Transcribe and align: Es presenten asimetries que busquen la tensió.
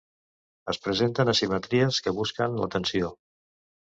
Es 0.71 0.77
presenten 0.85 1.29
asimetries 1.33 1.99
que 2.07 2.13
busquen 2.21 2.57
la 2.63 2.71
tensió. 2.77 3.11